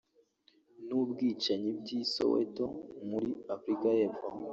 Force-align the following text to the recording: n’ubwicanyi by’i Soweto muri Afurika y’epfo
n’ubwicanyi 0.87 1.69
by’i 1.79 1.99
Soweto 2.13 2.65
muri 3.09 3.29
Afurika 3.55 3.87
y’epfo 3.97 4.27